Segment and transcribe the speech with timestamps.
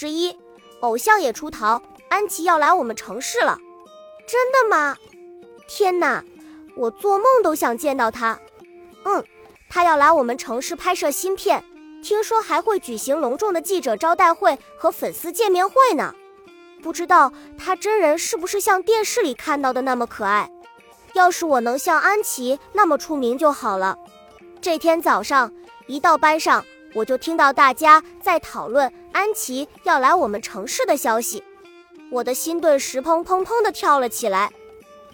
[0.00, 0.34] 十一，
[0.80, 3.58] 偶像也出逃，安琪要来我们城市了，
[4.26, 4.96] 真的吗？
[5.68, 6.24] 天哪，
[6.74, 8.40] 我做梦都想见到他。
[9.04, 9.22] 嗯，
[9.68, 11.62] 他要来我们城市拍摄新片，
[12.02, 16.14] 听说还会举行隆重的记者招待会和粉丝见面会呢。
[16.82, 20.50] 不知道他真人是不是像电视里看到的那么可爱？
[21.12, 23.98] 要是我能像安琪那么出名就好了。
[24.62, 25.52] 这天早上
[25.86, 26.64] 一到班上。
[26.94, 31.42] 我就听到大家在讨论安琪要来我们城市的消息，
[32.10, 34.52] 我的心顿时砰砰砰地跳了起来。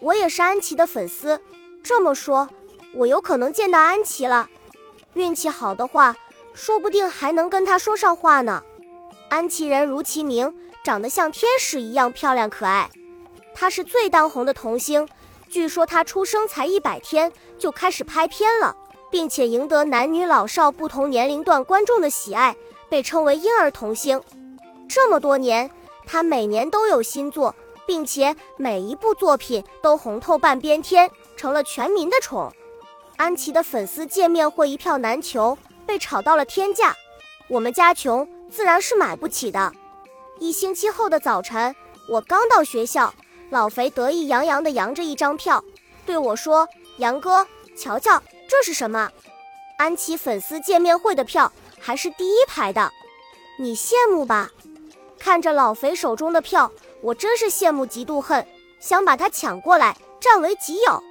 [0.00, 1.40] 我也是安琪的粉丝，
[1.82, 2.48] 这么说，
[2.94, 4.48] 我有可能见到安琪了。
[5.14, 6.16] 运气好的话，
[6.52, 8.62] 说不定还能跟她说上话呢。
[9.30, 12.90] 安琪人如其名，长得像天使一样漂亮可爱。
[13.54, 15.08] 她是最当红的童星，
[15.48, 18.76] 据说她出生才一百天就开始拍片了。
[19.14, 22.56] 并且赢得男女老少不同年龄段观众的喜爱，
[22.88, 24.20] 被称为婴儿童星。
[24.88, 25.70] 这么多年，
[26.04, 27.54] 他每年都有新作，
[27.86, 32.52] 并且每一部作品都红透半边天，成了全民的宠。
[33.14, 36.92] 安琪的粉丝见面会一票难求，被炒到了天价。
[37.46, 39.72] 我们家穷，自然是买不起的。
[40.40, 41.72] 一星期后的早晨，
[42.08, 43.14] 我刚到学校，
[43.50, 45.62] 老肥得意洋洋地扬着一张票，
[46.04, 47.46] 对我说：“杨哥，
[47.76, 49.10] 瞧瞧。”这是什么？
[49.76, 51.50] 安琪粉丝见面会的票
[51.80, 52.92] 还是第一排的，
[53.58, 54.50] 你羡慕吧？
[55.18, 56.70] 看着老肥手中的票，
[57.00, 58.46] 我真是羡慕嫉妒恨，
[58.78, 61.02] 想把它抢过来占为己有。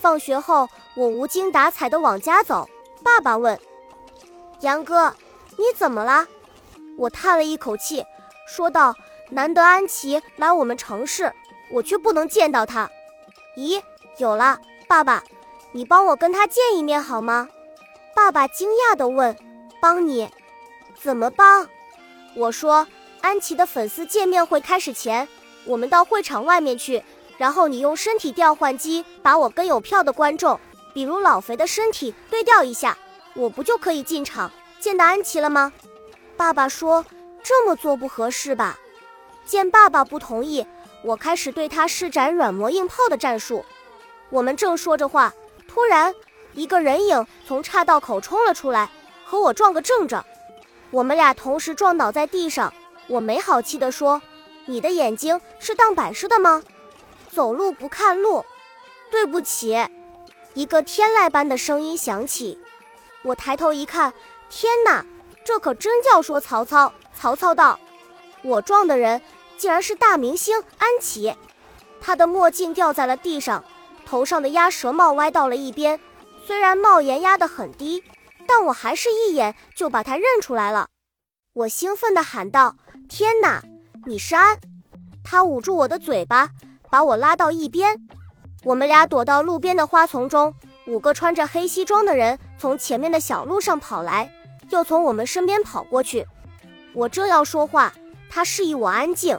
[0.00, 2.68] 放学后，我无精打采地往家走。
[3.02, 3.58] 爸爸问
[4.60, 5.14] ：“杨哥，
[5.58, 6.26] 你怎么了？”
[6.96, 8.04] 我叹了一口气，
[8.46, 8.94] 说道
[9.30, 11.32] ：“难得安琪来我们城市，
[11.70, 12.90] 我却不能见到她。”
[13.58, 13.82] 咦，
[14.16, 15.22] 有了，爸爸。
[15.72, 17.48] 你帮我跟他见一面好吗？
[18.14, 19.36] 爸爸惊讶地问
[19.80, 20.28] ：“帮你？
[21.00, 21.68] 怎么帮？”
[22.34, 22.86] 我说
[23.22, 25.28] ：“安琪的粉丝见面会开始前，
[25.64, 27.02] 我们到会场外面去，
[27.38, 30.58] 然后你用身体调换机把我跟有票的观众，
[30.92, 32.98] 比如老肥的身体对调一下，
[33.34, 34.50] 我不就可以进场
[34.80, 35.72] 见到安琪了吗？”
[36.36, 37.04] 爸爸说
[37.44, 38.78] ：“这么做不合适吧？”
[39.46, 40.66] 见爸爸不同意，
[41.04, 43.64] 我开始对他施展软磨硬泡的战术。
[44.30, 45.32] 我们正说着话。
[45.72, 46.12] 突然，
[46.54, 48.90] 一个人影从岔道口冲了出来，
[49.24, 50.24] 和我撞个正着。
[50.90, 52.74] 我们俩同时撞倒在地上。
[53.06, 54.20] 我没好气地说
[54.66, 56.62] ：“你的眼睛是当摆设的吗？
[57.30, 58.44] 走路不看路。”
[59.12, 59.78] 对不起。
[60.54, 62.58] 一个天籁般的声音响起。
[63.22, 64.12] 我抬头一看，
[64.48, 65.04] 天哪，
[65.44, 66.92] 这可真叫说曹操。
[67.14, 67.78] 曹操道
[68.42, 69.22] ：“我撞的人
[69.56, 71.34] 竟然是大明星安琪。”
[72.00, 73.64] 他的墨镜掉在了地上。
[74.04, 76.00] 头上的鸭舌帽歪到了一边，
[76.46, 78.02] 虽然帽檐压得很低，
[78.46, 80.88] 但我还是一眼就把他认出来了。
[81.52, 82.76] 我兴奋地喊道
[83.08, 83.62] ：“天哪，
[84.06, 84.58] 你是安！”
[85.22, 86.50] 他捂住我的嘴巴，
[86.90, 87.96] 把我拉到一边。
[88.64, 90.54] 我们俩躲到路边的花丛中。
[90.86, 94.32] 五个穿着黑西装的人从前面的小路上跑来，
[94.70, 96.26] 又从我们身边跑过去。
[96.94, 97.92] 我正要说话，
[98.28, 99.38] 他示意我安静。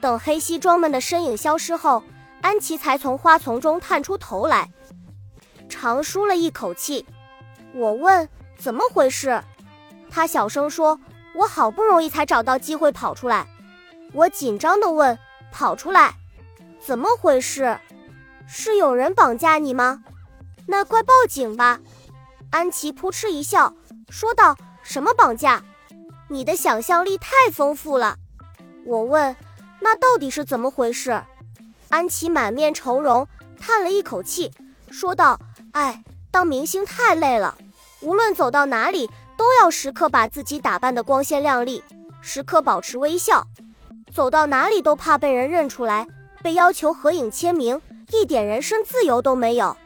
[0.00, 2.02] 等黑西装们的身影消失后。
[2.46, 4.70] 安琪才从花丛中探出头来，
[5.68, 7.04] 长舒了一口气。
[7.74, 9.42] 我问：“怎么回事？”
[10.08, 11.00] 他小声说
[11.34, 13.48] ：“我好不容易才找到机会跑出来。”
[14.14, 15.18] 我紧张地问
[15.50, 16.14] ：“跑出来？
[16.78, 17.80] 怎么回事？
[18.46, 20.04] 是有人绑架你吗？
[20.68, 21.80] 那快报警吧！”
[22.52, 23.74] 安琪扑哧一笑，
[24.08, 25.64] 说道：“什么绑架？
[26.28, 28.16] 你的想象力太丰富了。”
[28.86, 29.34] 我问
[29.82, 31.20] ：“那到底是怎么回事？”
[31.88, 33.26] 安琪满面愁容，
[33.60, 34.50] 叹了一口气，
[34.90, 35.38] 说道
[35.72, 37.56] ：“哎，当明星太累了，
[38.00, 41.82] 无论走到哪里，都要时刻把自己打扮得光鲜亮丽，
[42.20, 43.46] 时刻保持微笑，
[44.12, 46.06] 走到哪里都怕被人认出来，
[46.42, 47.80] 被要求合影签名，
[48.10, 49.76] 一点人身自由都没有。”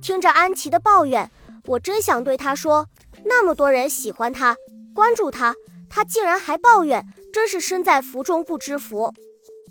[0.00, 1.30] 听着安琪的抱怨，
[1.66, 2.86] 我真想对她说
[3.24, 4.56] ：“那么多人喜欢她，
[4.94, 5.54] 关注她，
[5.88, 9.12] 她竟然还抱怨，真是身在福中不知福。”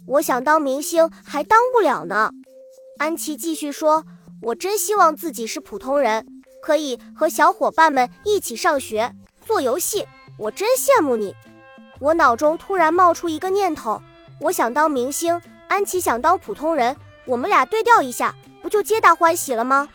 [0.06, 2.32] 我想当明星，还当不了呢。
[2.98, 4.06] 安琪继续说
[4.44, 6.26] ：“我真希望自己是普通人，
[6.62, 9.16] 可以和小伙伴们一起上学、
[9.46, 10.06] 做游戏。
[10.38, 11.34] 我真羡慕你。”
[12.00, 14.02] 我脑中突然冒出一个念头：
[14.42, 16.96] 我想当明星，安琪想当普通人，
[17.26, 19.88] 我们俩对调一下，不就皆大欢喜了吗？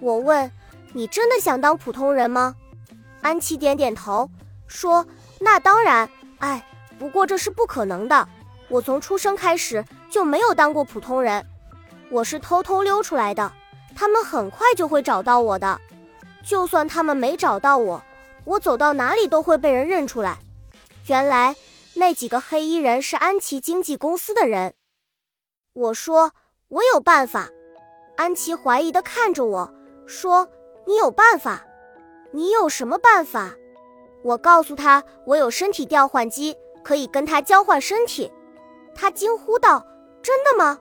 [0.00, 0.50] 我问
[0.92, 2.54] ：“你真的想当普通人吗？”
[3.22, 4.28] 安琪点点头，
[4.66, 5.06] 说
[5.40, 6.08] ：“那当然。
[6.38, 6.64] 哎，
[6.98, 8.28] 不过这是不可能的。”
[8.68, 11.44] 我从出生开始就没有当过普通人，
[12.10, 13.50] 我是偷偷溜出来的，
[13.96, 15.80] 他们很快就会找到我的。
[16.44, 18.02] 就算他们没找到我，
[18.44, 20.38] 我走到哪里都会被人认出来。
[21.06, 21.56] 原来
[21.94, 24.74] 那几个黑衣人是安琪经纪公司的人。
[25.72, 26.32] 我说
[26.68, 27.48] 我有办法。
[28.16, 29.72] 安琪怀疑的看着我
[30.06, 30.48] 说
[30.86, 31.64] ：“你有办法？
[32.32, 33.54] 你有什么办法？”
[34.24, 38.30] 我告诉他我有身体调换机，可以跟他交换身体。
[39.00, 39.86] 他惊呼道
[40.20, 40.80] ：“真的吗？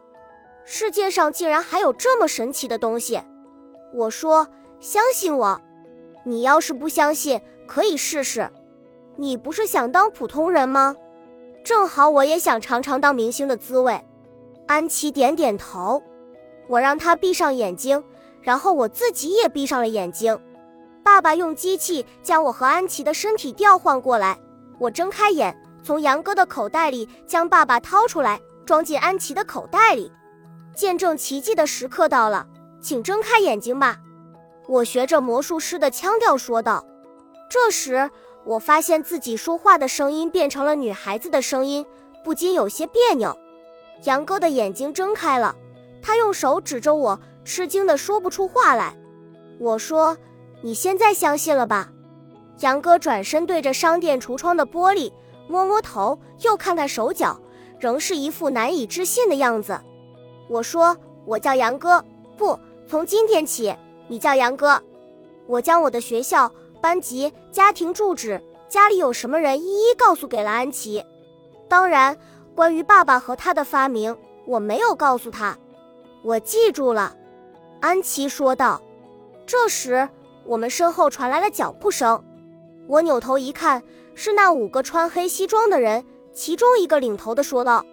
[0.65, 3.21] 世界上竟然还有这么神奇的东西！”
[3.93, 4.47] 我说
[4.81, 5.61] ：“相信我。
[6.23, 8.49] 你要是不相信，可以试试。
[9.17, 10.95] 你不是想当普通人吗？
[11.63, 14.03] 正好我也想尝尝当明星的滋味。”
[14.65, 16.01] 安琪点点头。
[16.67, 18.03] 我让他闭上眼睛，
[18.41, 20.37] 然后我自己也闭上了眼睛。
[21.03, 24.39] 爸爸用机器将我和安琪的身体调换过来。
[24.79, 25.55] 我睁开眼，
[25.87, 30.11] 从杨哥的口袋里将爸爸掏出来，装进安琪的口袋里。
[30.75, 32.45] 见证奇迹的时刻到了，
[32.81, 33.97] 请睁开眼睛吧。
[34.67, 36.85] 我学着魔术师的腔调说道。
[37.49, 38.11] 这时，
[38.43, 41.85] 我发现自己说话的声音变成了女孩子的声音，
[42.21, 43.33] 不禁有些别扭。
[44.03, 45.55] 杨哥的眼睛睁开了。
[46.01, 48.93] 他用手指着我，吃惊的说不出话来。
[49.57, 50.17] 我说
[50.61, 51.91] ：“你现在相信了吧？”
[52.59, 55.13] 杨哥转身对着商店橱窗的玻璃
[55.47, 57.39] 摸摸头，又看看手脚，
[57.79, 59.79] 仍是一副难以置信的样子。
[60.49, 60.95] 我说
[61.25, 62.03] ：“我叫杨哥，
[62.38, 62.57] 不，
[62.88, 63.75] 从今天起
[64.07, 64.81] 你叫杨哥。”
[65.47, 66.51] 我将我的学校、
[66.81, 71.03] 班级、家庭住址、家里有什么人一一告诉给了安琪。
[71.69, 72.17] 当然，
[72.53, 74.15] 关于爸爸和他的发明，
[74.45, 75.57] 我没有告诉他。
[76.23, 77.15] 我记住了，
[77.79, 78.81] 安琪说道。
[79.45, 80.09] 这时，
[80.45, 82.21] 我们身后传来了脚步声。
[82.88, 83.81] 我扭头一看，
[84.17, 86.03] 是那五个穿黑西装的人。
[86.33, 87.85] 其中一个领头的说道：“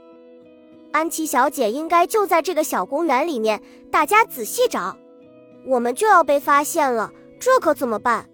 [0.91, 4.97] 安琪小姐应该就在这个小公园里面，大家仔细找，
[5.67, 8.29] 我们就要被发现了，这可怎么办？”